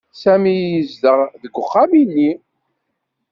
Sami 0.21 0.53
yezdeɣ 0.73 1.19
deg 1.41 1.53
uxxam-nni. 1.61 2.31